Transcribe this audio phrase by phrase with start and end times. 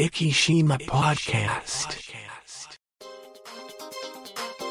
[0.00, 1.90] Ikishima Podcast.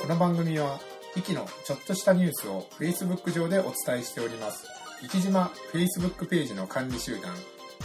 [0.01, 0.79] この番組は、
[1.15, 4.65] イキのちょっとしたニュースを Facebook 上でお伝えしております。
[5.03, 7.35] 生島 Facebook ページの管理集団、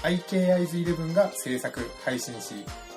[0.05, 2.55] IKIs11 が制作、配信し、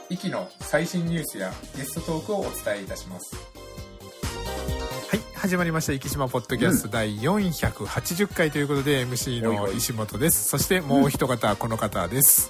[0.09, 3.35] イキの最新ニュースやゲストトークをお伝えいたします。
[3.35, 5.91] はい、始まりました。
[5.91, 10.45] 生島ポッドキャスト第480回ということで、MC の石本です。
[10.45, 12.49] そしてもう一方、この方です。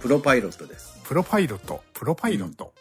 [0.00, 0.85] プロパイロットです。
[1.06, 2.74] プロパイロット、プロパイロット。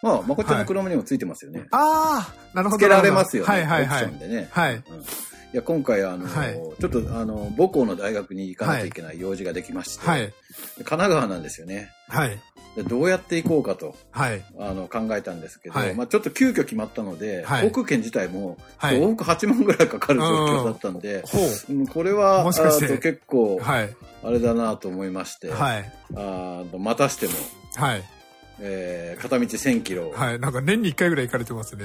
[0.00, 1.64] まあ、まこっちゃんの車にもついてますよね。
[1.72, 2.78] ああ、なるほど。
[2.78, 3.48] つけられますよね。
[3.48, 4.18] はいはいはいオプション。
[4.20, 4.48] でね。
[4.52, 4.74] はい。
[4.74, 4.82] うん
[5.54, 10.22] いや、今回、あの、はいちょっと、あの、母校の大学に行かなきゃいけない用事ができまして、はい。
[10.22, 10.32] で
[10.78, 11.92] 神奈川なんですよね。
[12.08, 12.40] はい。
[12.74, 14.44] でどうやって行こうかと、はい。
[14.58, 21.38] あの、考えたんですけど、はいまあちょっと急遽決まったので、はい航空券自体も、はい往復8万ぐらいかかる状況だったんで、ほ
[21.70, 23.60] うんこれは、結構。
[23.62, 25.92] あれだなと思いまして、はい。
[26.16, 27.32] あのまたしても、
[27.76, 28.02] はい。
[28.60, 30.38] えー片道1000キロ、はい。
[30.38, 31.84] なんか年に1回ぐらい行かれてますね。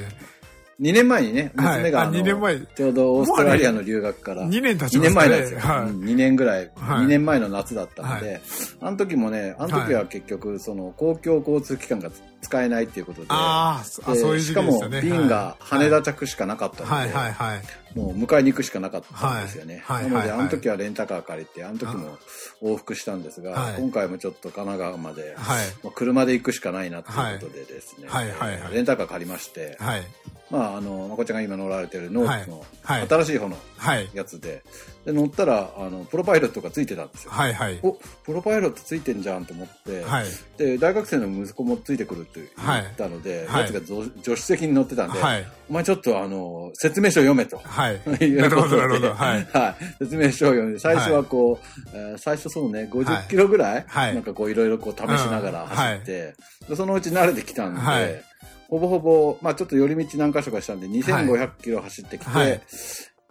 [0.80, 5.30] 2年前にね、娘があの、2年前ちょうどオーストラリアの留学から、2年経ち2ますかね。
[5.30, 5.60] 年前なんですよ。
[5.60, 5.90] はい。
[5.90, 8.40] うん2年ぐらい、はい2年前の夏だったので、
[8.80, 12.10] あの時もね、あの時は結局、その公共交通機関が
[12.42, 15.20] 使えないっていうことで、あーあ、でそういう時しかも期でしたね。
[15.20, 17.10] 便が羽田着しかなかったので、はい。
[17.12, 17.62] はいはい。
[17.98, 19.84] もう迎えに行くしかなかったんですよね。
[19.86, 20.04] はい。
[20.04, 20.30] はいなので、はい。
[20.30, 22.18] はいあの時はレンタカー借りて、あの時も
[22.62, 23.82] 往復したんですが、はい。
[23.82, 25.68] 今回もちょっと神奈川まで、はい。
[25.84, 28.30] もう車で行くしかないなということでですね、はい。
[28.30, 28.52] はい。
[28.52, 28.62] はい。
[28.62, 28.74] はい。
[28.74, 30.04] レンタカー借りまして、はい。
[30.50, 33.00] まあ、あの、まこちゃんが今乗られてるノーツのはい。
[33.02, 33.08] はい。
[33.08, 34.10] 新しい方のはい。
[34.14, 34.64] やつで、
[35.06, 37.32] で、乗ったら、あの、プロパイロットがついてたんですよ。
[37.32, 37.80] はいはい。
[37.84, 40.26] お、プロパイロットついてんじゃんと思って、はい。
[40.58, 45.48] で、大学生の息子もついてくるって言ったので、はいやつがぞ助手席に乗ってたんで、はい。
[45.70, 47.58] お前ちょっとあの、説明書読めと。
[47.58, 48.02] はい。
[48.32, 49.14] なるほどなるほど。
[49.14, 49.48] はい。
[49.52, 50.06] はい。
[50.06, 56.36] 説明書を読んで、最初はこう、えー最初そうね、50キロぐらい、はいなんかこういろいろこう試しながら走って、
[56.68, 58.24] でそのうち慣れてきたんで、はい
[58.70, 62.62] ほぼほぼ、まあちょっと寄り道何箇所かしたんで、2500キロ走ってきて、はい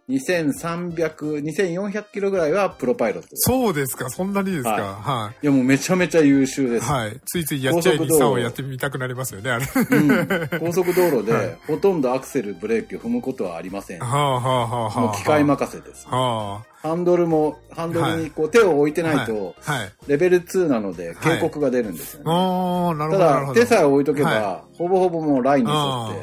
[0.09, 3.29] 2300、2400キロぐらいはプロパイロット。
[3.35, 4.71] そうですか、そんなにですか？
[4.71, 6.81] はいはいやもうめちゃめちゃ優秀でい。
[6.81, 6.91] す。
[6.91, 7.21] はい。
[7.27, 9.67] ついついやっちゃい高速道路日産をやってみたくなりますよね、あれ。
[9.67, 14.01] うん高速道路で、はいほとんどアクセル、ブレーキを踏むことはありません。
[14.01, 15.01] はあはあはあはあ。
[15.01, 16.07] もう機械任せです。
[16.09, 19.15] はハンドルも、ハンドルにこう手を置いてあ。
[19.15, 19.79] ないと、はい。
[19.81, 19.93] はい。
[20.07, 22.25] レベル2なので警告が出るんですよね。
[22.33, 23.55] ああ、なるほたど、なるだ。
[23.55, 26.21] 手さえ置いとけば、はほぼほぼもうラインに沿あって、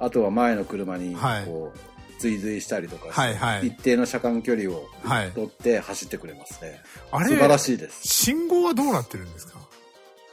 [0.00, 1.78] あとは前の車にはいこう、
[2.18, 5.30] 追随したりとかはいはい一定の車間距離をはい。
[5.32, 6.80] 取って走ってくれますね。
[7.12, 8.06] あれ素晴らしいです。
[8.08, 9.58] 信号はどうなってるんですか？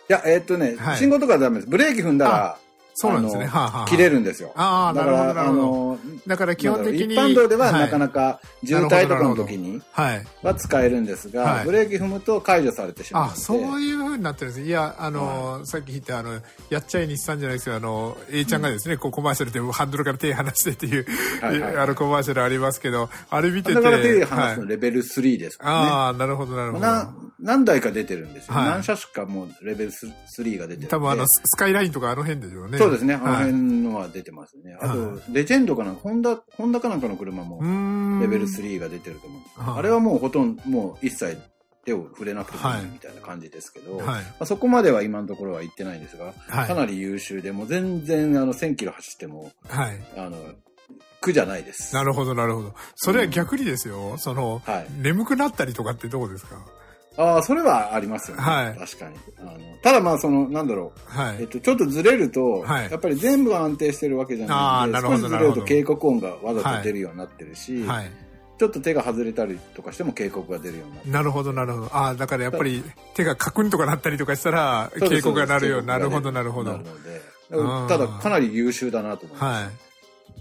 [0.08, 1.70] いや、えーっとね、はい信号とかはダメです。
[1.70, 2.58] ブレーキ踏んだら、
[2.98, 3.46] そうなんですね。
[3.46, 3.88] はあはあ。
[3.88, 4.54] 切れるんですよ。
[4.56, 5.52] ああ、なだから、るほど、なるあ。
[5.52, 7.14] の、だから基本的に。
[7.14, 10.26] 一般道ではなかななか渋滞とかの時にはい。
[10.42, 13.40] は使えるんですが、はいブレーキ踏むと解除されてしまうのあ、で。
[13.40, 16.40] そういう風になってるんですいや、あのーさっき言った、あの、
[16.70, 21.06] やっちゃい日産じゃないですけど、あの、A ちゃんがですね、こうコマーシャルでハンドルから手離してっていう、
[21.42, 23.74] はいはいあのコマーシャルありますけど、あれ見てて。
[23.76, 25.90] だから手離すはいのレベル3ですからね。
[25.90, 26.86] ああ、なるほど、なるほど。
[26.86, 28.54] な何台か出てるんですよ。
[28.56, 30.88] はい何車種かもうレベル3が出てる。
[30.88, 32.78] 多分あの、ススカイラインとかあの辺でしょうね。
[32.86, 33.14] そうですね。
[33.16, 33.54] あのはい辺
[33.84, 34.78] のは出てますね。
[34.82, 37.60] あはと、レジェンドかな、ホンダ、ホンダかなんかの車も
[38.22, 41.38] レベル3が出てると思うんであれはもうほとんど、もう一切
[41.86, 50.00] 手を触れなくてもはいいいみたいな感じですけど、はいまあ、そこまでは今のところは行ってないんですが、はいかなり優秀で、もう全然あの1000キロ走っても、はい。
[50.18, 50.38] あの、
[51.22, 51.94] 苦じゃないです。
[51.96, 52.74] なるほど、なるほど。
[52.96, 54.18] それは逆にですよ。
[54.18, 54.88] その、はい。
[55.02, 56.58] 眠くなったりとかってどうですか？
[57.18, 58.44] ああ、それはありますよね。
[58.44, 59.16] はい確かに。
[59.40, 61.18] あのただまあ、その、なんだろう。
[61.18, 61.38] はい。
[61.42, 68.12] えっと、ちょっとずれると、はいやっぱり全部が安定してるわけじゃないあーなるほど少しずれると警告音がわざと出るようになってるし、はい。
[68.58, 71.14] ちょっと手が外れたりとかしても警告が出るようになってる。
[71.14, 71.96] なるほど、なるほど。
[71.96, 72.84] ああ、だからやっぱり
[73.14, 76.72] 手がカクンとかなったりとかしたら、警告がなるようになるほど、なるほど。
[76.72, 76.86] なはい。
[77.52, 79.64] るので、ただかなり優秀だなと思います。
[79.64, 79.70] は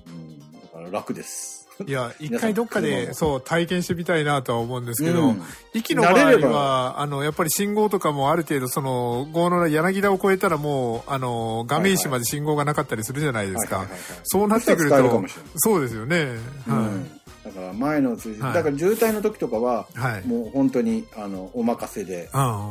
[0.07, 1.64] うん、だから楽です。
[1.81, 1.85] い。
[1.89, 5.43] いや、一回どっかで、そう、体験してみたいなとは思うんですけど、うん
[5.77, 14.21] 息の場合は、あの、やっぱり信号とかもある程度、その、郷の柳田を越えたらもう、あの、画面石まで信号がなかったりするじゃないですかはいはいはいはい。
[14.23, 15.25] そうなってくると
[15.57, 16.37] そうですよね。
[16.69, 20.13] うんだから前の追はいだから渋滞の時とかは、はい。
[20.13, 20.27] はい。
[20.27, 22.71] もう本当にあのお任せで、あ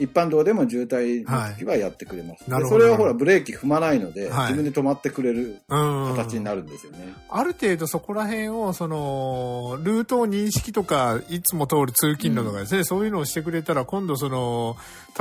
[0.00, 2.44] 一般道でも渋滞の時はやってくれます。
[2.44, 6.16] でなるほどそれはほらブレーキ踏まないので、はい自分で止まってくれるうん。
[6.16, 7.14] 形になるんですよね。
[7.28, 14.76] ある程度そこら辺を、その、ルートを認識とか、いつも通る通勤路とかですね、そういうのをしてくれたら、今度その、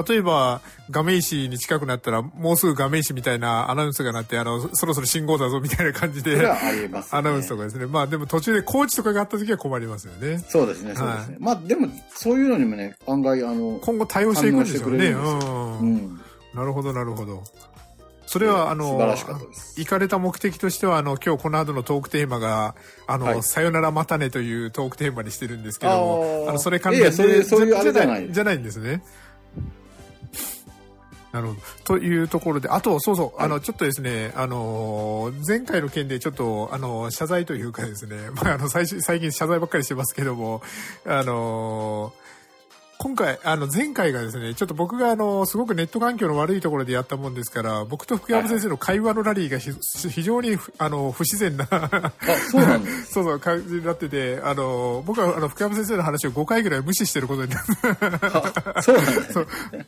[0.08, 6.48] 例えば、画面石に近くなったら、もうすぐ画面石みたいなアナウンスがなって、あの、そろそろ信号だぞみたいな感じで。
[7.12, 7.86] アナウンスとかですね。
[7.86, 10.40] まあでも途中でコーチとかがあった時は困りますよね。
[10.48, 11.38] そうですね、そうですね。
[11.40, 16.22] まあでも、そういうのにもね、案外、あの、今後対応していくんでしてくれるんですうんうん。
[16.54, 17.44] なるほど、なるほど。
[18.26, 19.00] それは、あの。
[19.76, 22.76] 行かれた目的としては、あの、今日この後のトークテーマが、
[23.08, 29.02] あの、はいさよならまたねというトークテーマにしてるんですけども、あの、それ関連いやそういうそういうあれじゃないじゃないんですね。
[31.32, 31.60] なるほど。
[31.86, 40.62] というところで、あと、そうそう、あの、ちょっとですね、あの、前回の件でちょっと、あの、謝罪というかですね、 まあ、あの、最近謝罪ばっかりしてますけども、
[41.06, 42.14] あの、
[43.02, 49.72] 今回、あの、前回がですね、ちょっと僕があの、すごくネット環境の悪いところでやったもんですから、僕と福山先生の会話のラリーがひ
[50.10, 52.12] 非常に、あの、不自然なあ、
[52.52, 52.92] そうなんだ。
[53.10, 57.72] そうそう、感じになってて、あの、僕はあの、福山先生の話を5回ぐらい無視してることになって、
[58.76, 59.28] あそうなんだ、ね。
[59.32, 59.86] そう、へ、へ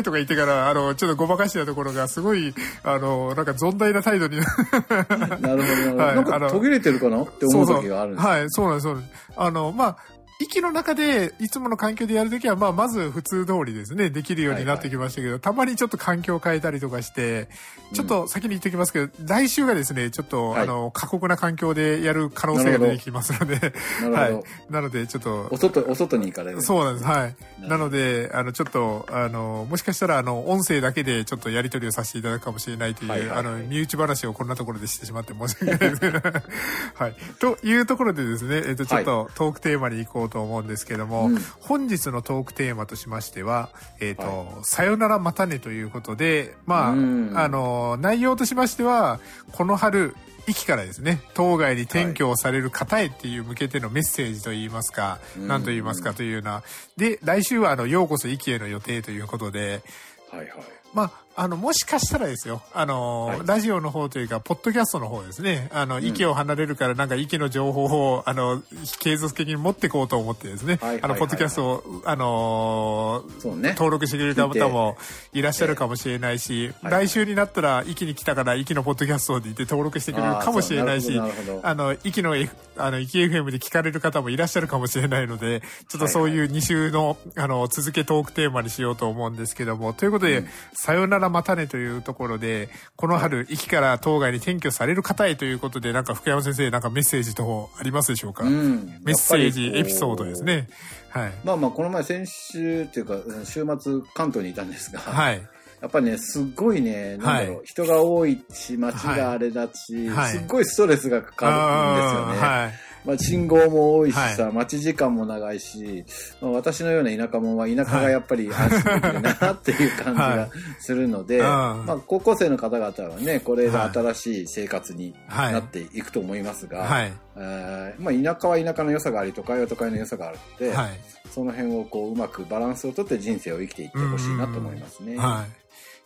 [0.00, 2.54] ーとか言ってから、あの、ちょっとごまかしてたところが、すごい、
[2.84, 6.04] あの、なんか存在な態度にななるほど、なるほど。
[6.04, 9.22] はいなんかあの途切れてるかなって思う時があるんですはい、そうなんです、そうなんです。
[9.36, 9.96] あの、まあ、
[10.42, 17.48] 息の中で、いつもの環境でやるときは、まあ、まず普通通りですね、できるようになってきましたけど、たまにちょっと環境を変えたりとかして、
[17.92, 23.72] ちょっと先に言っておきますけど、来週がですね、ちょっと、はいあの、過酷な環境でやる可能性が出てきますので、
[24.14, 24.72] はい。
[24.72, 26.62] なので、ちょっとお、外、お外に行かれる。
[26.62, 27.06] そうなんです。
[27.06, 27.36] はい。
[27.60, 36.22] どなので、あの、ちょっと、あの、もしかしたら、あの、音声だけでちょっとやり取りをさせていただくかもしれないという、はいはいはいあの、身内話をこんなところでしてしまって申し訳ないですね。
[36.94, 37.16] はい。
[37.38, 41.38] というところでですね、えっと、ちょっとトークテーマに行こうと思うんですけども、うん。
[41.60, 43.70] 本日のトークテーマとしましては、
[44.00, 47.32] えっと、はさよならまたねということで、まあ、うん。
[47.36, 49.20] あの、内容としましては、
[49.52, 50.14] この春、
[50.48, 55.48] 駅からですね、当該に転居をされる方へっていう向けてのメッセージといいますか、うん。
[55.48, 56.62] 何と言いますかというような。
[56.96, 59.82] で、来週はあの、ようこそ駅への予定ということで、
[60.30, 60.50] はいはい。
[60.94, 63.40] まあ、あの、もしかしたらですよ、あの、はい。
[63.44, 66.04] ラジオの方というか、ポッドキャストの方ですね、あの、ん。
[66.04, 68.62] 息を離れるから、なんか息の情報を、あの、
[68.98, 73.70] 継続的に持っていこうと思ってですね、あの、ポッドキャストを、あのーね。
[73.70, 74.96] 登録してくれる方も
[75.32, 76.92] いらっしゃるかもしれないし、はい。
[77.06, 81.18] 来週になったら、息に来たから、息のポッドキャストで言って登録してくれるかもしれないし
[81.62, 90.48] あの、息の F、あの、息 FM で聞かれる方もいらっしゃるかもしれないので、ちょっとそういう2週の、あの、続けトークテーマにしようと思うんですけども、ということで、うん。
[90.74, 99.00] さよならまたねというところで、この春、駅から当該に転居される方へということで、なんか福山先生、なんかメッセージ等ありますでしょうか、うん。
[99.02, 100.44] メッセージ、エピソードです。
[100.44, 100.68] ね。
[101.10, 101.32] はい。
[101.44, 105.42] まあまあ、この前先週っていうか、週末関東にいたんですが、はい。
[105.82, 112.48] やっぱりね、すっごいね、なんだろう、はい人が多いし、街があれだし、はいすっごいストレスがかかるんですよね。
[112.48, 112.91] はい。
[113.04, 116.04] まあ、信号も多いしさ、は待ち時間も長いし、
[116.40, 127.12] まあ、私のような田舎者は田舎がやっぱり安心できるなっていう感じがするので、うんまあ、高校生の方々はね、これが新しい生活にはいなっていくと思いますが、はい。
[127.34, 131.00] えーまあ、田舎は田舎の良さがあり、都会は都会の良さがあるので、はい。
[131.30, 135.16] その辺をこううまくバランスをとって人生を生きていってほしいなと思いますね。
[135.16, 135.61] はい。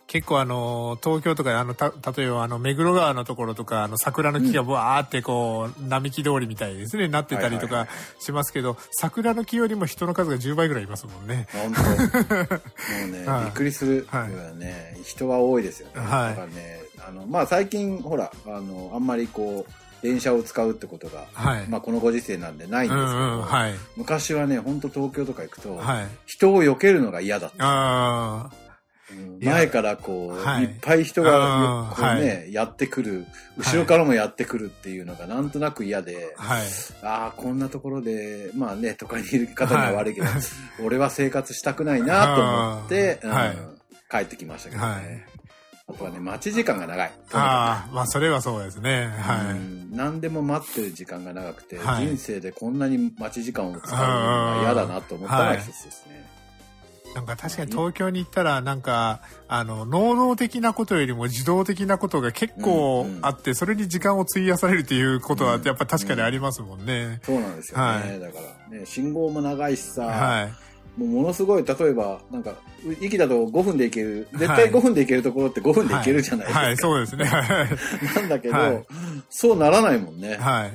[0.07, 11.47] 結構あの、東京とか、あの、た、例えばあの、目黒川のところとか、あの、桜の木がブワーってこう、並木通りみたいですね、なってたりとかはいはいしますけど、桜の木よりも人の数が10倍ぐらいいますもんね。
[11.51, 11.87] 本当も
[13.05, 15.93] うね、 はいびっくりするぐらいね、人は多いですよね。
[15.95, 19.71] はいだからね、あの、まあ最近、ほら、あの、あんまりこう、
[20.01, 21.67] 電車を使うってことが、はい。
[21.67, 23.73] まあこのご時世なんでないんですけど、うんうん、はい。
[23.97, 26.07] 昔はね、本当東京とか行くと、はい。
[26.25, 28.66] 人を避けるのが嫌だった。
[29.41, 33.25] 前からこう、はいい、っぱい人がこうね、やってくる、
[33.57, 36.67] 後ろからもやってくるっていうのがなんとなく嫌で、あ、はい。
[37.01, 40.27] ああ、こんなところで、まあね、都会にいる方には悪いけど、
[40.83, 43.77] 俺は生活したくないなと思って、うん
[44.09, 44.87] 帰ってきましたけどね。
[44.87, 45.37] はい
[45.89, 47.11] あとはね、待ち時間が長い。
[47.31, 49.07] ああ、まあ、それはそうですね。
[49.07, 49.57] はうい。
[49.57, 56.36] ん何でも待ってる時間が長くて、はい人生でこんなに待ち時間を使うのが嫌だなと思ったのが一つですね。
[57.17, 67.19] なんか確かに東京に行ったら、なんか、あの、能動的なことよりも自動的なことが結構あって、それに時間を費やされるっていうことは、やっぱ確かにありますもんね。
[67.23, 67.83] そうなんですよね。
[67.83, 68.39] はいだか
[68.71, 70.53] らね、信号も長いしさ、はい。
[70.97, 72.55] もうものすごい、例えば、なんか、
[73.01, 76.59] 駅だと5分で行ける、絶対はい5分で行けるところって5分で行けるじゃないですか。
[76.59, 77.25] はい、はいそうですね。
[77.25, 78.15] はい。
[78.15, 78.85] なんだけど、はい
[79.29, 80.37] そうならないもんね。
[80.37, 80.71] はい。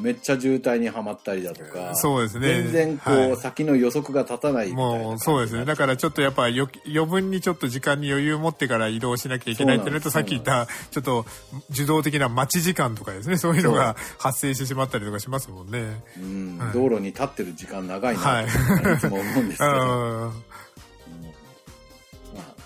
[0.00, 5.64] めっちゃ渋滞にはまったりだとか、そうですね全然こう、はい先の予測が立たないいなもうそうですね。
[5.64, 11.26] だからちょっとやっぱよ余分にちょっと時間に余裕を持ってから移動しなきゃいけないってなるとさっき言ったちょっと
[11.70, 13.36] 受動的な待ち時間とかですね。
[13.36, 16.02] そういうのが発生してしまったりとかしますもんね。
[16.18, 18.48] うんはい道路に立ってる時間長いなはいい
[18.98, 20.28] つも思うんですけど、うんうん。
[20.28, 20.34] ま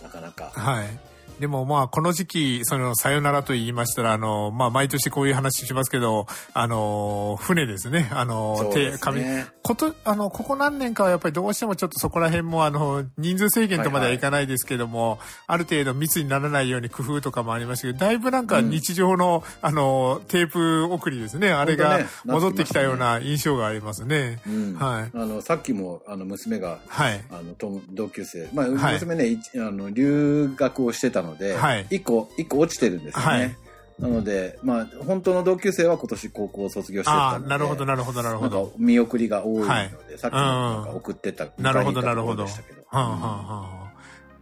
[0.01, 1.14] あ、なかなか、はい。
[1.41, 8.09] でもまあ、この時期、その、さよならと言いましたら、あの、まあ、毎年こういう話しますけど、あの、船ですね。
[8.13, 9.25] あの、そうですね紙
[9.63, 21.51] こと、あの、ここ何年かはやっぱりどうしてもちょっとそこら辺も、あの、人数制限とまではいかないですけども、ある程度密にならないように工夫とかもありましたけど、だいぶなんか日常の、あの、テープ送りですね。
[21.51, 24.41] あれが戻ってきたような印象がありますね。
[24.47, 25.11] うんはい。
[25.15, 27.25] あの、さっきも、あの、娘が、はい。
[27.31, 28.49] あの、と同級生。
[28.53, 33.27] まあ、はい娘ね、いあの、留学をしてたので、はい一個、一個落ちてるんですよね。
[33.27, 33.57] はい
[33.99, 38.73] なので、まあ、本当の同級生は今年高校を卒業してたので、なるほど、なるほど、なるほなんかど。
[38.77, 42.43] 見送りが多いので、はいさっきもなんか送ってった、なるほど、なるほど。
[42.45, 42.49] は
[42.91, 43.93] あはあは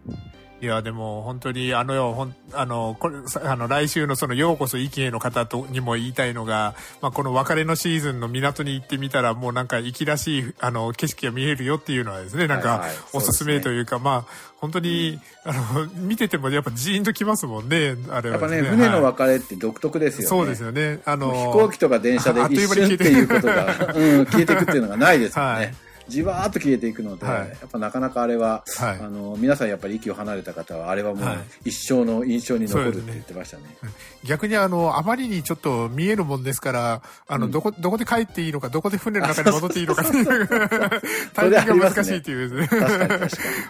[0.08, 0.12] あ
[0.62, 20.26] いや、でも本当にあのよ、ほん、あの、これ、さあの、来週のその、ようこそ意見の方と、にも言いたいのが、まあ、この別れのシーズンの港に行ってみたら、もうなんか、粋らしい、あの、景色が見えるよっていうのはですね、なんかはいはい、おすすめというか、まあ、本当に、あの、 見ててもやっぱジーンときますもんね、あれはですやっぱね、船のはい別れって独特ですよね。
[20.28, 21.00] そうですよね。
[21.04, 23.64] あの、飛行機とか電車であっという一瞬って間に消えていうことが、
[23.96, 25.50] うん、消えていくっていうのがないですよね。
[25.54, 25.74] はい
[26.12, 33.64] じわーっと消えていくので、はいやっぱなかなかあれは、はいあの、皆さんやっぱり息を離れた方は、あれはもうはい一生の印象に残るって言ってましたね。
[34.24, 40.48] 逆にあの、あまりにちょっと見えるもんですから、あの、うんどこ、どこで帰っていいのか、どこで船の中に戻っていいのかっていう、
[41.34, 42.86] タイミングが難しいっていうですね。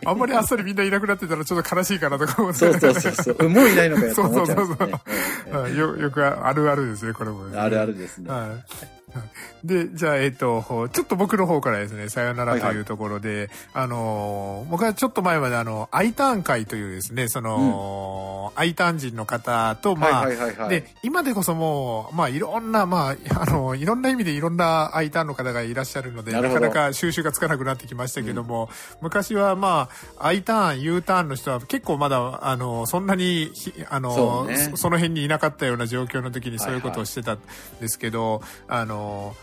[0.05, 2.59] あんまりあっさりみんないなくなってたらちょっと悲しいかなとか思って。
[2.59, 3.37] そうそうそうそう。
[3.39, 7.59] うんもういないのかよとそう思そうそうすよ、よくあるあるですね、これも、ね。
[7.59, 8.31] あるあるですね。
[8.31, 9.02] はい。
[9.65, 20.69] で、じゃあ、えっと、ちょっと僕の方からですね、さよならというところで、あの、僕はちょっと前まであの、アイターン会というですね、その、アイターン人の方と、まあ、はいはいはいはい。
[20.71, 28.69] で、今でこそもう、まあ、いろんな、まあ、あの、いろんな意味でいろんなアイターンの方がいらっしゃるので、なかなか収集がつかなくなってきましたけども、
[29.01, 29.89] 昔はま
[30.19, 34.57] あ、アイターン、U ターンの人は結構まだ、あの、そんなにひ、あの、そうね。
[34.77, 37.39] そその辺にいなかったような状況の時にそういうことをしてたん
[37.81, 39.02] ですけど、あの、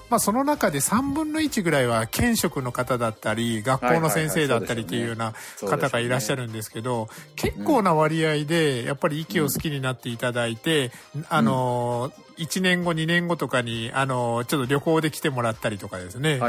[0.10, 5.34] まあ、その中で3分の1ぐらいは県職の方だったり、学校の先生だったりっていうような
[5.68, 10.92] 方がいらっしゃるんですけど、結構な割合で、やっぱり息を好きになっていただいて、
[11.30, 16.40] あの、1年後、2年後とかに、あの、ちょっと旅行で来てもらったりとかですね。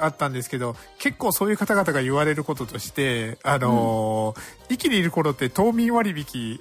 [0.00, 4.34] あったんですけど、結構そういう方々が言われることとして、あの、
[4.70, 6.60] 息にいる頃って島民割引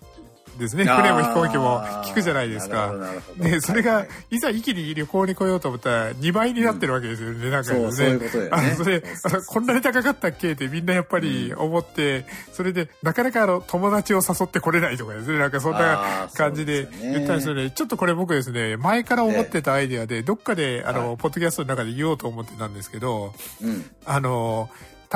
[0.58, 0.86] ですね。
[0.86, 2.94] 船も飛行機も聞くじゃないですか。
[3.38, 7.80] で、それがはいざ息に旅行に来ようと思ったら2倍になってるわけですよね、なんかですね。
[7.82, 8.50] そうそういうことだよね。
[8.52, 9.04] あの、それ
[9.48, 10.52] こんなに高かったっけ？
[10.52, 17.72] ってみんなやっぱり思って、それで、なかなかあの、友達を誘ってこれないとかですね、なんかそんな感じで言ったんですよね。
[17.72, 21.18] ちょっとこれ僕ですね、前から思ってたアイデアで、どっかで、あの、はい。
[21.18, 23.90] ポッドキャストの中で言おうと思ってたんですけど、うん。
[24.06, 24.70] あの、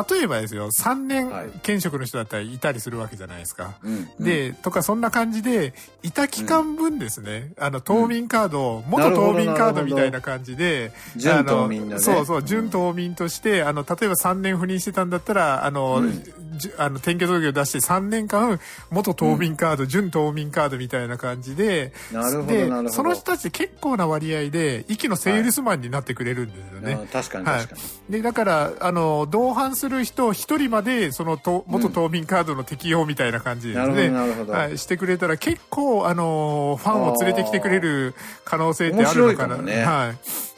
[0.09, 1.49] 例えばですよ、3年はい。
[1.63, 3.75] 兼職の人だったらいたりするわけじゃないですか。
[3.83, 4.09] うん。
[4.19, 11.99] うん、で、とかそんな感じで、いた期間分ですね、あの、島民カード、な元島民カードみたいな感じで、準あのね。
[11.99, 16.01] そうそう、準島民として、あの、例えば3年赴任してたんだったら、あの、
[16.77, 22.89] あの、転居届を出して3年間、元島民カード、準島民カードみたいな感じで、なるほどでなるほど。
[22.89, 26.93] その人たち結構な割合で、息のセールスマンになってくれるんですよね。
[26.93, 28.13] あ確かにはい確かに。
[28.13, 38.13] で、だから、あの、同伴する人一人まで、その、と元島民カードの適用みたいな感じではい、してくれたら結構、あの、ファンを連れてきてくれる
[38.45, 39.57] 可能性ってあるのかな。
[39.57, 39.83] ね。
[39.83, 40.50] はい。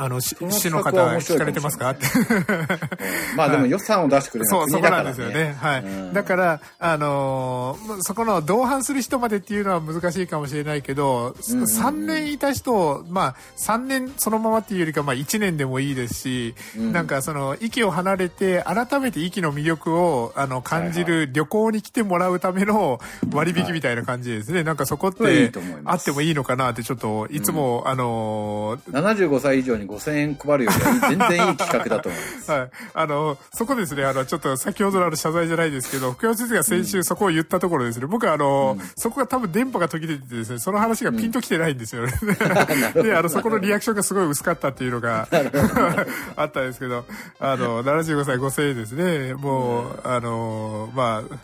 [0.00, 0.36] あの、市
[0.70, 1.90] の方聞かれてますか？
[1.90, 2.06] って。
[2.06, 2.46] うん
[3.36, 5.44] まあでも予算を出してくれるのはそう、そ国だからこなんですよね。
[5.50, 5.56] ね。
[5.60, 5.82] はい。
[5.82, 23.00] うんだから、あのーまそこの同伴する人までっていうのは難しいかもしれないけど、うんうんうん3年いた人、まあ、3年そのままっていうよりか、まあ1年でもいいですし、うんなんかその、息を離れて、改めて息の魅力を、あの、感じる旅行に来てもらうための
[23.32, 24.62] 割引みたいな感じですね。
[24.64, 25.50] なんかそこって
[25.84, 32.50] あってもいいのかなって、ちょっと、いつも、あのー75歳以上に5000円配るよりは全然いい企画だと思います。
[32.52, 32.70] はい。
[32.94, 42.12] あの、そこですね、あの、ちょっと先ほどのあの謝罪じゃないですけど、福山先生が先週そこを言ったところですね、僕はあの、そこが多分電波が途切れててですね、その話がピンときてないんですよね。
[42.94, 45.26] で、あの、そこのリアクションがすごい薄かったっていうのが
[46.36, 47.06] あったんですけど、
[47.40, 51.36] あの、75歳5000円ですね、もう、あの、まあ、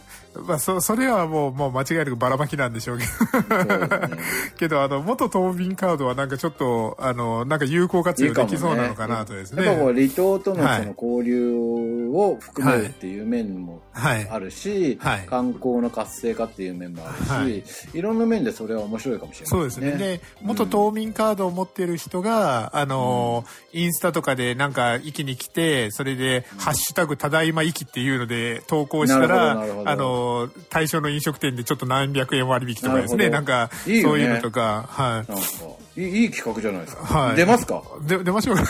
[0.43, 3.76] まあ、そ、それはもう、もう間違いなくばらまきなんでしょうけど。
[3.76, 3.88] ね
[4.59, 9.64] けど、あの、元島民カードはなんかちょっと、あの、なんか有効活用できそうなのかなとですね。
[9.64, 15.27] やっぱこう離島とのはいその交流を含めるっていう面もはいあるし、はい。
[15.27, 17.99] 観光の活性化っていう面もあるし、はい。
[17.99, 19.93] い、ろんな面でそれは面白いかもしれないそうですね。
[19.93, 29.57] で、元島民カードを持ってる人が、あのー、インスタとかでなんか、駅に来て、それで、ハッシュタグ、ただいま駅っていうので投稿したなら、あ
[29.97, 33.31] のー、対象の飲食店でちょっと何百円割引とかですね。
[33.31, 35.15] なんか、そういうのとか、はい。
[35.15, 38.63] なんかいいいい企画じゃないですか、はい出ますか、で出ましょうか。
[38.63, 38.69] ね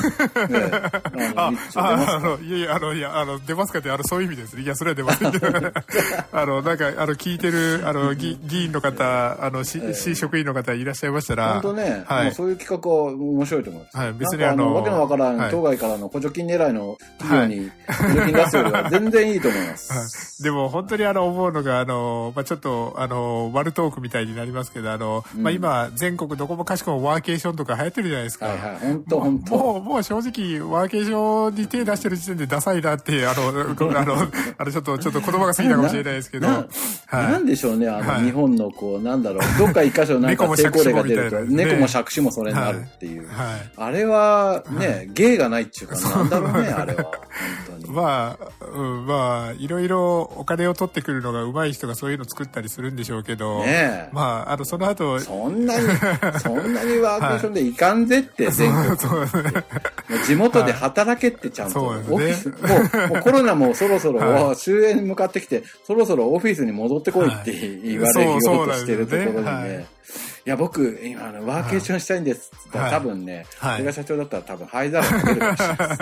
[0.52, 0.70] え、
[1.36, 4.62] ああの、いやいや、あの、いや、あの、出ますかって、あの、そういう意味ですね。
[4.62, 5.48] いや、それは出ませんけど。
[6.32, 11.52] あの、なんか、あの、聞いてる、あの、議議員の方、あの、市、市職員の方いらっしゃいましたら。
[11.54, 12.34] 本当ね、はい。
[12.34, 13.96] そういう企画は面白いと思います。
[13.96, 20.42] はい別にあのわけのわからん、はい当該からの補助金狙いの企業に補助金出すよりは 全然いいと思います。
[20.42, 28.46] でも本当にあの思うのがあの、まあ、ちょっとあの悪トークみたいになりますけどあの、まあ、今全国どこもかしこもワーケーションとか流行ってるじゃないですか。
[28.46, 29.56] はいはい、本当本当。
[29.56, 34.14] もう、もう正直、ワーケーションに手出してる時点でダサいなって、あの、こ あの、
[34.58, 36.66] あの、ちょっと、ちょっと言葉が過ぎたかもしれないですけど、な
[37.06, 37.32] はい。
[37.32, 38.24] なんでしょうね、あの、はい。
[38.24, 43.28] 日本のこう、なんだろう、どっか一箇所なんか成功例が出ると、猫も杓子もそれになるっていう。
[43.28, 43.70] はい。
[43.76, 47.10] あれはね、芸がないっていうか、なんだろうね、 あれは。
[47.88, 54.10] まあ、うん、まあ、いろいろお金を取ってくるのが上手い人がそういうの作ったりするんでしょうけど、ねえ。
[54.12, 55.86] まあ、あの、その後、そんなに、
[56.40, 58.96] そんなにワーケーションでいかんぜって、全国。
[60.26, 64.56] 地元で働けってちゃんと、オフィス、もう、コロナもそろそろ、はい。
[64.56, 69.50] 終焉に向かってきて、そろそろオフィスに戻ってこいって言われそうよそうとしてるところでね。
[69.50, 69.80] はい。
[70.46, 72.92] いや、僕、今、あの、ワーケーションしたいんですって言ったら、はい。
[72.92, 75.98] 多分ね、はい俺が社長だったら多分、灰皿かけるかもしれない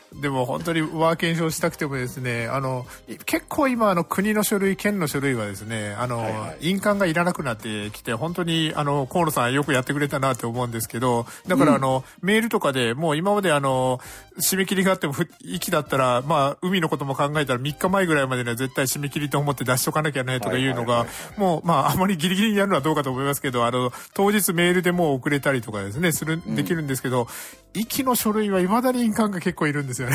[0.20, 2.86] でも本当にワーケーションしたくてもですね、あの、
[3.26, 6.68] 結構今あの国の書類、県の書類はですね、あの、はいはい。
[6.70, 14.00] 印鑑がいらなくなってきて、本当にあの、河野さんよくやってくれたなって思うんですけど、だからあの、メールとかでもう今まであの、
[14.38, 21.06] 締め切りがあってもふ、息だったら、まあ、海のことも考えたら3日前ぐらいまでには絶対締め切りと思って出しとかなきゃねとかいうのが
[21.36, 27.28] もう、まあ、あまりギリギリにやるのはどうかと思いますけど、あの、当日メールでもう送れたりとかですね、する、できるんですけど、
[27.74, 30.12] 息の書類は未だに印鑑が結構いるんですよね。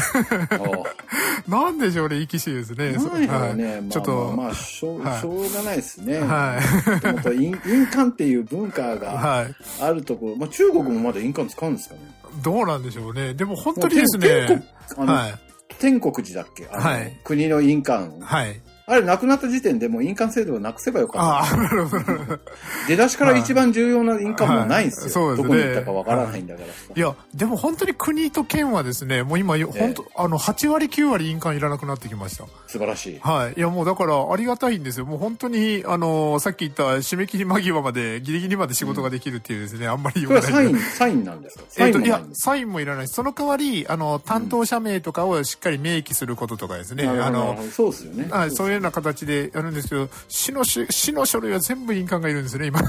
[0.60, 2.94] おなんでしょうね、生き死ですね。
[2.94, 6.20] なんやろうね、ちょっと、まあまあ、しょう、はいしょうがないですね。
[6.20, 6.60] は
[7.04, 9.56] いもと印印鑑っていう文化がはい。
[9.82, 12.02] あるところ、まあ中国もまだ印鑑使うんですかね？
[12.44, 13.34] どうなんでしょうね。
[13.34, 14.64] でも本当にですね。
[14.98, 15.34] はい。
[15.80, 16.66] 天国寺だっけ？
[16.68, 18.12] はい国の印鑑。
[18.22, 18.62] はい。
[18.92, 22.04] あれ、なくなった時点でもう印鑑制度をなくせばよかっああ、なるほど。
[22.04, 22.44] なるほどた。
[22.88, 25.04] 出だしから一番重要な印鑑もないんですよ。
[25.04, 26.74] はいそうですねどこに行ったかわからないんだからさ。
[26.96, 32.46] いや、でも本当に国と県はですね、もう今、本当、あの、8割9割印鑑いらなくなってきました。
[32.68, 33.20] 素晴らしい。
[33.20, 33.54] はい。
[33.58, 35.06] いや、もうだから、ありがたいんですよ。
[35.06, 40.42] もう本当に、あの、さっき言った締め切り間際まで、ギリギリまで仕事ができるっていうですね、あんまり良くない。
[40.42, 41.64] これはサイン、サインなんですか？
[41.70, 48.28] サえっと、いやサインもいらないしその代わり、あの、担当者名とかをしっかり明記することとかですね、あのなるほどなるほ、どそうですよね。
[48.30, 52.80] はい、そういうな形でやるんですけど、市のし、市の書類は全部印鑑がいるんですね、今。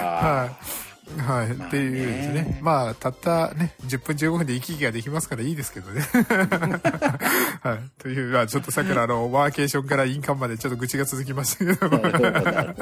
[0.00, 0.84] あはい。
[1.18, 1.50] はい。
[1.50, 2.58] っていうですね。
[2.62, 6.00] まあ、たったね、10分15分で行き来ができますからいいですけどね。
[7.62, 7.90] はい。
[7.98, 11.88] という、まあ、ちょっとさっきのあの、ワーケーションから印鑑までちょっと愚痴が続きましたけど。
[11.92, 12.76] は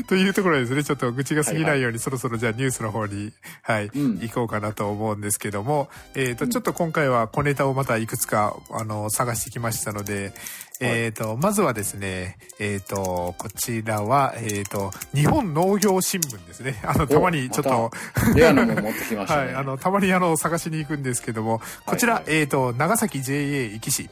[0.00, 0.04] い。
[0.04, 10.32] というところでですね、ちょっと愚痴が過ぎないように、そろそろじゃあニュースの方に、はい、うん行こうかなと思うんですけども、えっ、と、ちょっと今回は小ネタをまたいくつか、あの、探してきましたので、
[10.80, 16.80] えっ、と、まずはですね、えっ、と、こちらは、えっ、と、日本農業新聞ですね。
[16.84, 19.46] あの、たまにちょっと、またレアなもの持ってきましたね。
[19.46, 24.10] はい、あの、たまにあの、探しに行くんですけども、こちら、はいえっ、と、長崎 JA 壱岐市。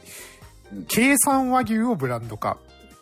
[0.73, 2.57] うん、計算和牛をブランド化。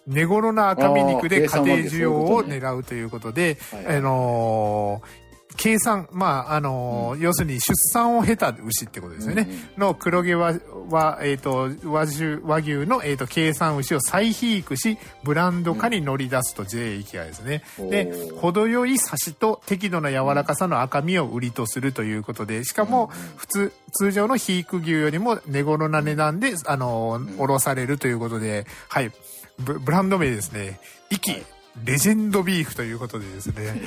[0.05, 3.97] 寝頃な赤身肉で家庭需要を狙うということで、はいはい。
[3.97, 5.22] あのー
[5.55, 9.47] 計算、まあ、あのー要するに出産を経た牛ってことですよね。
[9.77, 10.53] の黒毛和、
[10.89, 17.63] 和、えっ、と、和牛、和牛の、えっ、と、計算牛を再肥育し、ブランド化に乗り出すと JA イケアですね。
[17.79, 29.11] うんで程よいサシと適度な柔らかさの赤身を売りとするということで、しかも、普通、通常の肥育牛よりも値頃な値段で、あのー、おろされるということで、はい。
[29.59, 30.79] ブブランド名ですね。
[31.09, 31.43] イキ、
[31.83, 33.81] レジェンドビーフということでですね。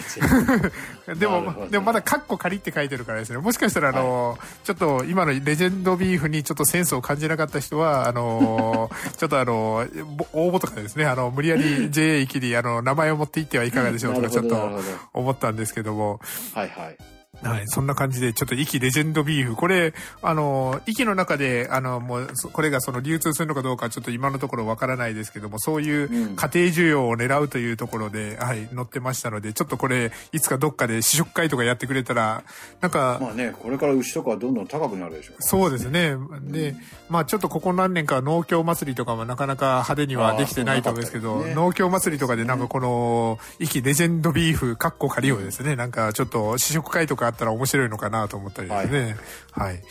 [1.15, 3.39] でもでもまだカッコ仮って書いてるからですね。
[3.39, 14.81] もしかしたら、あの、ちょっと今のレジェンドビーフにちょっとセンスを感じなかった人は、あの、 ちょっとあの、ぼ応募とかですね、あの、無理やり JA 行きに、あの、名前を持っていってはいかがでしょうとか、ちょっと
[15.15, 16.21] 思ったんですけども、
[16.55, 17.16] はいはい。
[17.43, 17.69] はい。
[17.69, 19.57] そんな感じで、ちょっと、イキレジェンドビーフ。
[19.57, 32.43] これ、あの、イキの中で、あの、もう、そこれがその流通するのかどうか、ちょっと今のところわからないですけども、そういう家うん庭需要を狙うというところで、はい、載ってましたので、ちょっとこれ、いつかどっかで試食会とかやってくれたら、
[32.81, 35.37] なんか、まあね、これから牛とかはどんどん高くなるでしょう。
[35.41, 36.17] そうですね。
[36.43, 36.75] で、
[37.09, 49.17] まあちょっとここ何年か農協祭りとかもなかなか派手にはできてないと思うんですけど、ね農協祭りとかでなんかこの、イキレジェンドビーフ、カッコ仮をですね、なんかちょっと試食会とかあったら面白いのかなと思ったりですね。
[49.53, 49.83] はい。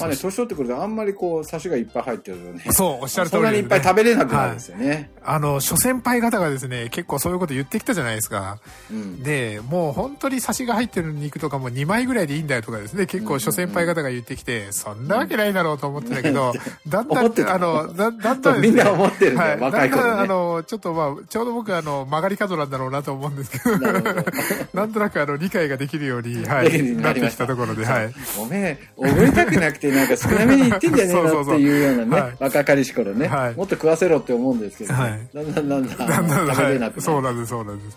[0.00, 2.64] まあね、年取ってくるとあんまりこう、サシがいっぱい入ってるとね。
[2.70, 3.50] そう、おっしゃる通そんりです、ね。
[3.50, 5.10] なにいっぱい食べれなくなるんですよね。
[5.24, 8.58] あの、諸先輩方がですね、結構そういうこと言ってきたじゃないですか。
[8.90, 9.22] うん。
[9.22, 16.52] で、もう本当にサシが入ってる肉とかも2枚ぐらいでいいんだよとかですね、結構諸先輩方が言ってきて、そんなわけないだろうと思ってたけど、
[16.88, 23.92] だんだん、思ってたあの、だだんだんですねみんな思ってるんだよはい、若い頃ねだんだんあの、ちょっとまあ、ちょうど僕あの、曲がり角なんだろうなと思うんですけど、な
[24.74, 28.14] なんとなくあの、理解ができるように、はい、 なってきたところで、はい。
[28.38, 37.00] おめえ、覚えたくなくてなんか少なめに言ってんじゃねえそうそうそうのっていうようなね、はい若かりし頃ね、はいもっと食わせろって思うんですけど、だんだんだんだん食べれなくなはい、る。
[37.00, 37.96] そうなんです、そうなんです。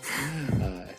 [0.60, 0.95] はい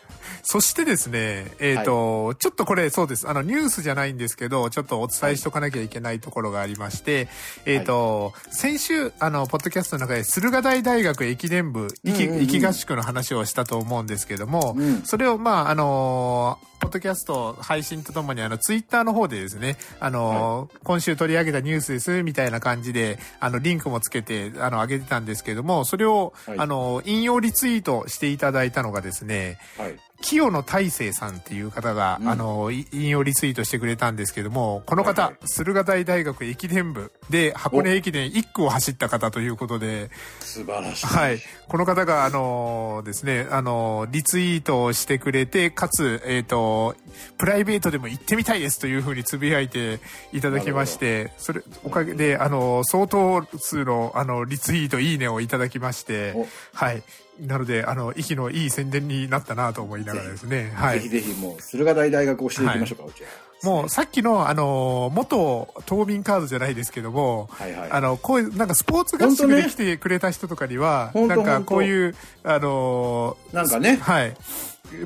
[0.50, 3.28] そしてですね、えっ、と、ちょっとこれそうです。
[3.28, 7.28] あの、ニュースじゃないんですけど、ちょっとお伝えしとかなきゃいけないところがありまして、
[7.66, 12.66] えっ、と、先週、あの、ポッドキャストの中で、駿河台大学駅伝部、駅、うんうん。
[12.66, 15.02] 合宿の話をしたと思うんですけども、うん。
[15.02, 26.60] それを、まあ、あのポッドキャスト配信とともに、あの、ツイッターの方でですね、あの今週取り上げたニュースです、みたいな感じで、あの、リンクもつけて、あの、上げてたんですけども、それを、はい。
[26.60, 30.00] あの、引用リツイートしていただいたのがですね、はい。
[30.22, 41.06] 清野大成さんっていう方が、うんあの、い引用リツイートしてくれたんですけども、この方、はいはい駿河台大学駅伝部で箱根駅伝1区を走った方ということで、素晴らしい。
[41.06, 41.40] はい。
[41.68, 46.96] この方が、あのですね、あのリツイートをしてくれて、かつ、えっ、と、
[47.38, 50.00] プライベートでも行ってみたいですというふうにつぶやいて
[50.34, 57.04] いただきまして、それ、おかげで、あの相当数の、あの、リツイート、いいねをいただきましてお、はい。
[57.40, 61.00] なので、あの、息のいい宣伝になったなと思いながらですね、はい。
[61.00, 61.10] ぜひ。
[61.10, 63.30] ぜひもう、駿河台大学を教えていきましょうか、うちは。
[63.64, 67.92] もうさっきの、あの、元島民カードじゃないですけども、はいはい。
[67.92, 74.36] あの、こういう、なんかスポーツ合宿で来てくれた人とかには、なんかこういう、あの、なんかね、はい。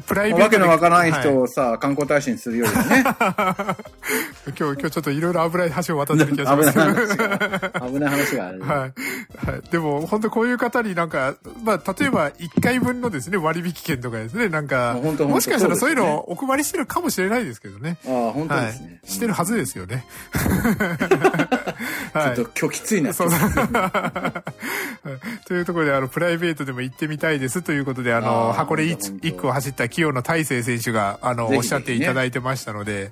[0.05, 3.03] プライベートわけのわからないは人をさ、観光大使にするよりもね、
[4.47, 6.79] 今日、今日ちょっといろいろ危ない橋を渡ってる気危ないがします。
[6.81, 8.59] 話が、危ない話がある。
[8.61, 8.69] はい。
[8.69, 8.87] は
[9.57, 9.61] い。
[9.69, 17.97] でも、本当こういう方になんか、まあ、例えば1回分のですね、割引券とかですね、なんか、もしかしたらそういうのをお配りしてるかもしれないですけどね。
[18.07, 18.99] ああ、本当はですね。
[19.03, 19.11] い。
[19.11, 20.05] してるはずですよね。
[22.13, 23.13] ちょっと今日きついな。
[23.13, 23.29] そう
[25.45, 33.11] というところで、あの、プライベートでも行ってみたいですということで、あの、箱根本当本当1区を走った清野大成選手が、あの、おっしゃっていただいてましたので、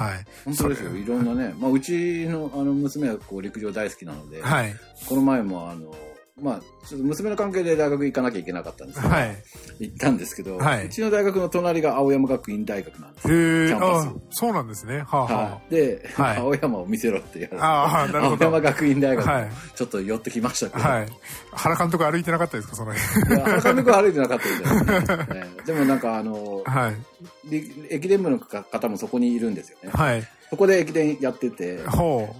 [0.00, 0.24] はい。
[0.46, 0.96] 本当ですよ。
[0.96, 1.54] いろんなね。
[1.58, 4.74] まあ、うちの、あの、娘はこう、陸上大好きなので、はい。
[5.06, 5.94] この前も、あの、
[6.42, 9.42] まあ、ちょっと娘の関係で大学行かなきゃいけなかったんですけど、はい。
[9.80, 13.64] 行ったんですけど、はいうちの大学の隣が青山学院大学なんですへよ。
[13.64, 14.98] え、キャンパスあそうなんですね。
[15.00, 15.74] はあ、ははい。
[15.74, 21.06] で、はい 青山を見せろって言われて、青山学院大学、はいちょっと寄ってきましたけど、はい。
[21.52, 23.40] 原監督歩いてなかったですか、その辺。
[23.40, 25.26] 原監督は歩いてなかったみたいですね。
[25.34, 26.96] ええでもなんかあの、はい。
[27.44, 29.90] り駅伝部の方もそこにいるんですよね。
[29.92, 30.26] はい。
[30.50, 31.78] そこで駅伝やってて。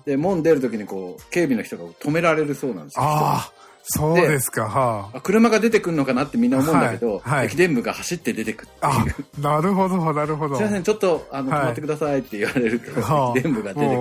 [0.05, 3.03] で、門出るときにこう、警備の人が止められるそうなんですよ。
[3.05, 5.19] ああ、そうですか、はあ。
[5.19, 10.57] あ車が出てくるのかなってみんな思うんだけど、はいはい駅伝部が走って出てくってあいう。、なるほど、なるほど。
[10.57, 14.01] すいません、ちょっと、あの、はい止まってくださいって言われると、はあ駅伝部が出てくる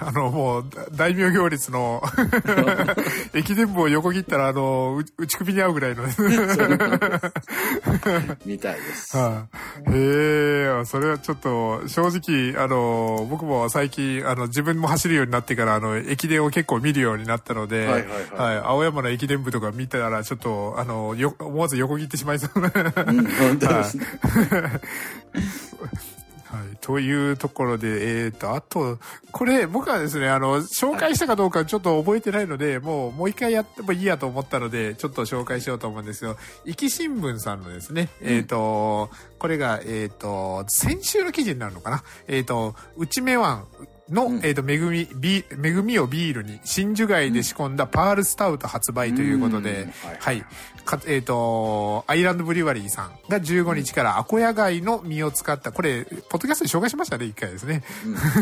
[0.00, 2.02] あの、もう、大名行列の、
[3.34, 6.04] 駅伝部を横切ったら、あの、う打ち首に合うぐらいの。
[8.44, 9.16] みたいです。
[9.18, 9.46] は
[9.86, 18.02] いへえ、それはちょっと、正直、あの、僕も最近、あの、自分も走るようになってから、あの、駅伝を結構見るようになったので、はいはい
[18.36, 22.72] はい青山の駅伝部とか見たら、ちょっと、あの、よ、思わず横切ってしまいそうな。
[22.74, 24.06] うん、本当ですね。
[26.44, 26.76] はい。
[26.80, 28.98] というところで、えっ、と、あと、
[29.32, 36.36] これ、僕はですね、あの、紹介したかどうかちょっと覚えてないので、もう、もう一回やってもいいやと思ったので、ちょっと紹介しようと思うんですよ。
[36.64, 42.02] 壱岐新聞さんのですね、えっ、と、これが、えっ、と、先週の記事になるのかな。
[42.28, 43.66] えっ、と、内目湾
[44.10, 50.46] の、うんえっ、と、めぐみ、ビめぐみをビールに、真珠貝で仕込んだパールスタウト発売ということで、うんはいはい。
[50.84, 57.82] かえっ、と、アイランドブリュワリーさんが15日からアコヤ貝の実を使った、これ、ポッドキャストで紹介しましたね、一回ですね。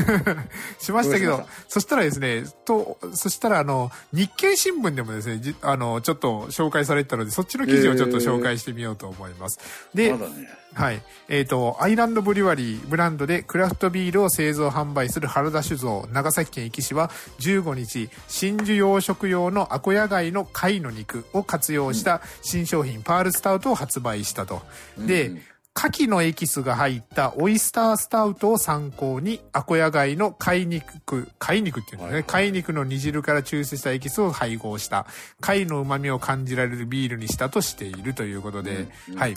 [0.78, 9.58] しましたけどそしたらですね、と、そしたらあの、日経新聞でもですね、じあの、ちょっと紹介されてたので、そっちの記事をちょっと紹介してみようと思います。
[9.94, 10.63] で、まだね。
[10.74, 11.02] はい。
[11.28, 24.62] えっ、と、アイランドブリュワリーブランドでクラフトビールを製造販売する原田酒造長崎県壱岐市は15日、真珠養殖用のアコヤ貝の貝の肉を活用した新商品、パールスタウトを発売したと。
[24.98, 25.40] で、うん
[25.76, 32.22] 牡蠣のエキスが入ったオイスタースタウトを参考に、アコヤ貝の貝肉、貝肉っていうんですね。
[32.22, 35.06] 貝肉の煮汁から抽出したエキスを配合した、
[35.40, 39.36] 貝の旨味を感じられるビールにしたとしているということで、はい。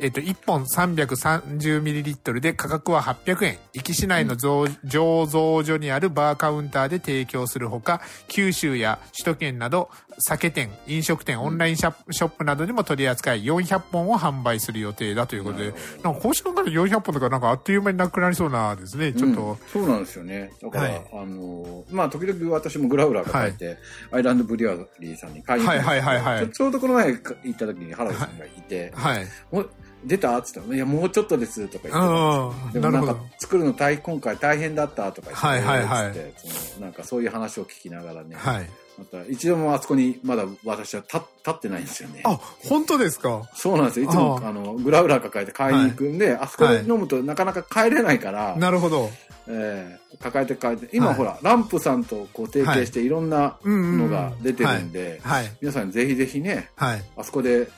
[0.00, 3.58] えっ、と、1本 330ml で価格は800円。
[3.72, 20.50] 壱岐市内の造醸造所にあるバーカウンターで提供するほか、九州や首都圏など、酒店、飲食店、オンラインショップなどにも取り扱い、400本を販売する予定だということで、なんか今週の中で400本とかなんかあっという間になくなりそうなですね、ちょっと、うんそうなんですよね。
[20.60, 21.06] だから、はい。
[21.12, 23.78] あの、まあ、時々私もグラウラー抱えて、
[24.10, 27.16] アイランドブリュワリーさんに買いに行くんですけどはいはいはいはいちょうどこの前行
[27.50, 29.26] った時に原田さんがいて、はい。
[29.50, 29.70] もう
[30.04, 30.36] 出た？
[30.38, 33.16] って言ったら、いや、もうちょっとですとか言ってうんでもなんか。
[33.38, 38.70] 作るの大今回大変だったとか言って、はいはいはいつってそのなんかそういう話を聞きながらね、はい。
[38.96, 42.22] また一度もあそこにまだ私は立立ってないんですよね。
[42.24, 42.38] あ、
[42.68, 43.42] 本当ですか？
[43.54, 44.06] そうなんですよ。
[44.06, 49.10] いつもああのグラウラー抱えて買いに行くんで、あそこで飲むとなかなか帰れないから、なるほど。
[49.48, 55.50] えー抱えて抱えて、今、はいほら、ランプさんとこう提携していろんなのが出てるんで、はい。
[55.60, 57.02] 皆さんぜひぜひね、はい。
[57.16, 57.68] あそこで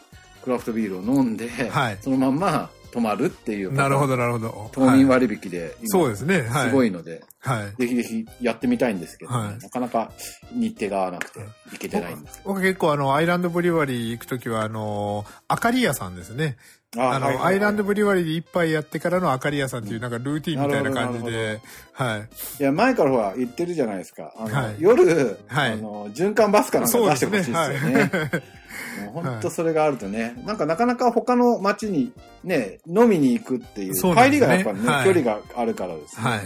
[0.46, 4.70] クラフトビールを飲んで、はいそのまんま泊まるっていうなるほど、なるほど。
[4.72, 6.42] 島民はい割引で今、そうですね。
[6.42, 6.68] はい。
[6.68, 7.74] すごいので、はい。
[7.76, 10.12] ぜひぜひやってみたいんですけどね、はいなかなか
[10.52, 11.40] 日程が合わなくて
[11.72, 12.40] 行けてないんです。
[12.44, 16.56] 僕結構あの、アイランドブリュワリー行くときは、あの、あかり屋さんですね。
[16.96, 21.60] あの、アイランドブリュワリーで一杯やってからのあかり屋さんっていうなんかルーティンみたいな感じで、
[21.92, 22.28] はい。
[22.60, 24.32] いや、前からほら言ってるじゃないですか。
[24.36, 27.26] あの、はい夜、はいあの、循環バスかなんか出して。
[27.26, 27.56] ほしいですよ
[27.90, 28.10] ね。
[29.12, 32.12] 本当それがあるとね、なんかなかなか他の街に
[32.44, 36.22] ね、飲みに行くっていう、帰りがやっぱりね、はい距離があるからですね。
[36.22, 36.40] はい。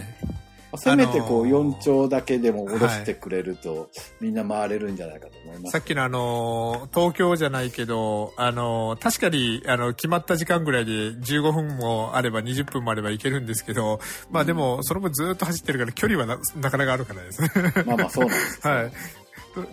[0.77, 5.71] せめてこう、あのー4丁だけでも下ろしてくれると、みんな回れるんじゃないかと思います。
[5.71, 17.49] さっきのあの、東京じゃないけど、あの、確かに、あの、決まった時間ぐらいで15分もあれば20分もあれば行けるんですけど、まあでも、その分ずっと走ってるから距離はななかなかあるからですね。
[17.85, 18.73] まあまあそうなんですよ。
[18.73, 18.91] はい。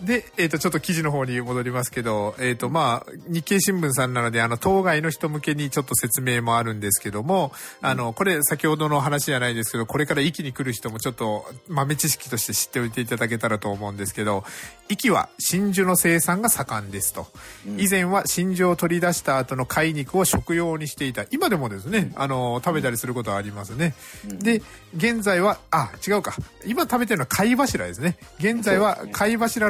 [0.01, 14.43] で、えっ、と、ちょっと記事の方に戻りますけど、えっ、と、まあ、日経新聞さんなので、あの、当該の人向けにちょっと説明もあるんですけども、あの、これ、先ほどの話じゃないですけど、これから息に来る人もちょっと豆知識として知っておいていただけたらと思うんですけど、
[14.89, 17.27] 息は真珠の生産が盛んですと。
[17.77, 21.25] 以前は真珠を取り出した後の貝肉を食用にしていた。
[21.31, 23.93] 今でもですね、あの、食べたりすることはありますね。
[24.25, 24.61] で、
[24.95, 26.35] 現在は、あ、違うか。
[26.65, 28.17] 今食べてるのは貝柱ですね。
[28.39, 29.07] 現在はそう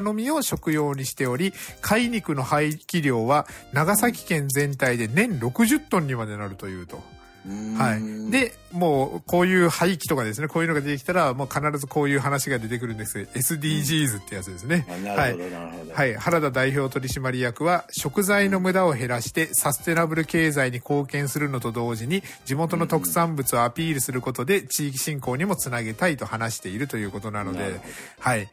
[0.02, 7.02] のみを食用にしており、貝肉の廃棄量は長崎県全体で年60トンにまでなるというと。
[7.78, 14.86] はい。、で、もう、こういう廃棄とかですね、こういうのが出てきたら、もう必ずこういう話が出てくるんです SDGs ってやつですね。
[14.90, 15.38] あなはい。
[15.94, 27.80] はい、原田代表取締役は食材の無駄を減らしてサステナブル経済に貢献するのと同時に地元の特産物をアピールすることで地域振興にもつなげたいと話しているということなので
[28.20, 28.50] はい。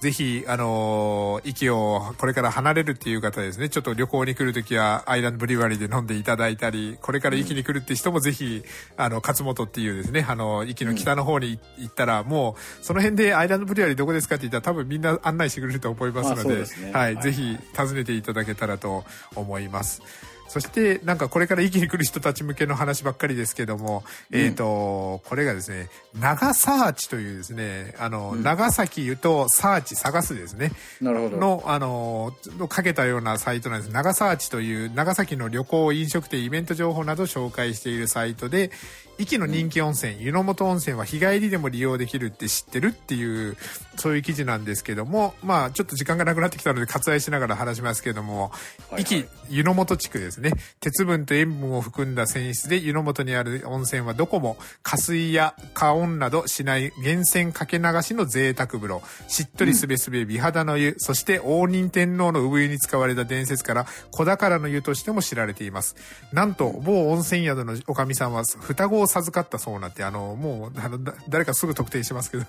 [0.00, 8.62] ぜひ、あのー息をこれから離れるっていう方ですね、ちょっと旅行に来るときはアイランドブリュワリーで飲んでいただいたり、これから息に来るって人もぜひ、
[8.96, 16.92] あの、勝本っていうですね、あの、息の北の方に行ったら、もう、その辺でアイランドブリュワリーどこですかって言ったら多分みんな案内してくれると思いますので、ですね。
[16.92, 17.22] はい、はい。
[17.22, 20.02] ぜひ訪ねていただけたらと思います。
[20.48, 31.36] そして、なんかこれから息に来る人たち向けの話ばっかりですけども、えっ、と、これがですね、長サーチというですね、あの、長崎言うとサーチ探すですね、なるほど。
[31.36, 33.92] の、あの、のかけたようなサイトなんです。
[33.92, 38.70] 長サーチという長崎の旅行、飲食店、イベント情報などを紹介しているサイトで、
[39.18, 43.56] 壱岐の人気温泉、湯の本温泉は日帰りでも利用できるって知ってるっていう、
[43.96, 48.52] そういう記事なんですけども、まあちょっと時間がなくなってきたので割愛しながら話しますけども、
[48.90, 50.52] はいはい壱岐湯の本地区ですね。
[50.78, 59.02] 鉄分と塩分を含んだ泉質で湯の本にある温泉はどこも加水や加温などしない源泉かけ流しの贅沢風呂。
[59.26, 65.96] しっとりすべすべ美肌の湯、そして応仁天皇の産湯に使われた伝説から小宝の湯としても知られています。
[66.32, 72.44] なんと、某温泉宿のおかみさんは双子を授かったそうなんて、あの、もう、あの、だ誰かすぐ特定しますけど。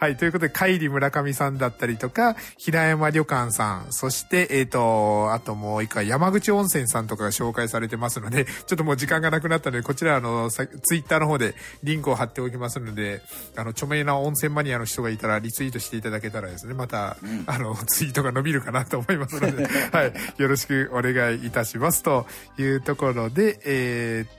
[0.00, 13.22] はい、ということで、海里村上さんだったりとか、平山旅館さん、そして、えっ、と、あともう一回、山山口温泉さんとかが紹介されてますので、ちょっともう時間がなくなったので、こちらあの、ツイッターの方でリンクを貼っておきますので、
[13.56, 22.04] あの、著名な温泉マニアの人がいたらリツイートしていただけたらですね、また、うん、あの、ツイートが伸びるかなと思いますので、はい、よろしくお願いいたします。
[22.04, 24.38] というところで、えー、っ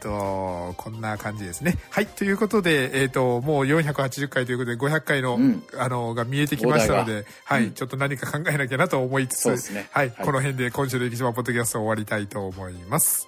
[0.72, 1.78] と、こんな感じですね。
[1.90, 13.28] はい、ということで、えー、っと、もう480回ということで、500回の、うん、あの、が見えてきましたので、はい、うん、ちょっと何か考えなきゃなと思いつつ、ね、はい、はい、この辺で今週の生島ポッドキャストを終わりたいと思います。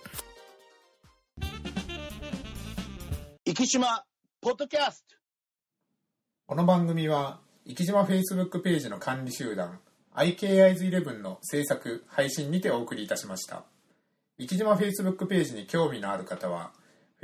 [3.45, 4.04] 生島
[4.41, 5.15] ポッドキャスト
[6.48, 9.80] この番組は、生島 Facebook ページの管理集団、
[10.15, 13.63] IKIs11 の制作、配信にてお送りいたしました。
[14.38, 16.71] 生島 Facebook ページに興味のある方は、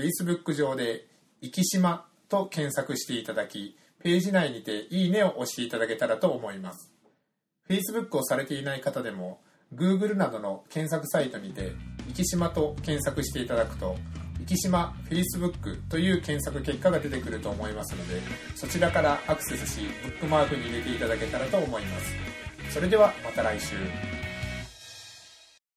[0.01, 1.05] Facebook 上で、
[1.41, 6.91] 生島と検索していただき、ページ内にていいねを押していただけたらと思います。
[7.69, 9.39] Facebook をされていない方でも、
[9.75, 11.73] Google などの検索サイトにて、
[12.15, 13.95] 生島と検索していただくと、
[14.47, 18.21] 生島 Facebook という検索結果が出てくると思いますので、
[18.55, 22.13] そちらからアクセスし、ブックマークに入れていただけたらと思います。
[22.73, 24.20] それではまた来週。